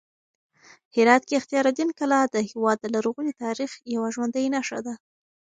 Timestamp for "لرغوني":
2.95-3.33